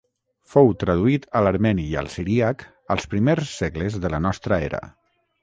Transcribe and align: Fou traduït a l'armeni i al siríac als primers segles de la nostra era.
Fou 0.51 0.69
traduït 0.83 1.27
a 1.39 1.41
l'armeni 1.47 1.85
i 1.91 1.93
al 2.01 2.09
siríac 2.13 2.65
als 2.97 3.07
primers 3.13 3.53
segles 3.61 4.01
de 4.07 4.13
la 4.17 4.23
nostra 4.27 4.61
era. 4.71 4.83